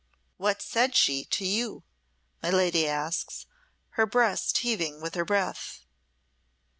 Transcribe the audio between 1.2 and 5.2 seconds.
to you?" my lady asks, her breast heaving with